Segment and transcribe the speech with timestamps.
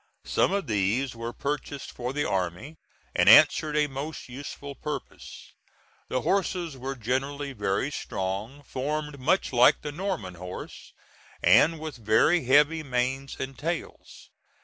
[0.25, 2.77] Some of these were purchased for the army,
[3.15, 5.53] and answered a most useful purpose.
[6.07, 10.93] The horses were generally very strong, formed much like the Norman horse,
[11.43, 14.31] and with very heavy manes and tails.